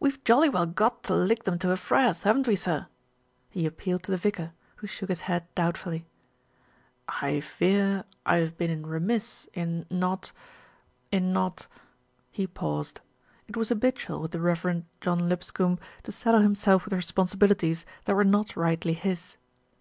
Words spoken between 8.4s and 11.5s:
been remiss in not in